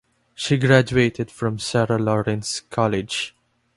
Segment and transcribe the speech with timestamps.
[0.33, 3.35] She graduated from Sarah Lawrence College.